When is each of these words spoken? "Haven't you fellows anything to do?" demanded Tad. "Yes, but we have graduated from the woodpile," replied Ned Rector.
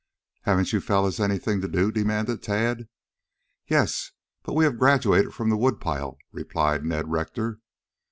"Haven't 0.45 0.73
you 0.73 0.81
fellows 0.81 1.19
anything 1.19 1.61
to 1.61 1.67
do?" 1.67 1.91
demanded 1.91 2.41
Tad. 2.41 2.87
"Yes, 3.67 4.09
but 4.41 4.53
we 4.55 4.63
have 4.63 4.79
graduated 4.79 5.31
from 5.31 5.51
the 5.51 5.57
woodpile," 5.57 6.17
replied 6.31 6.83
Ned 6.83 7.11
Rector. 7.11 7.59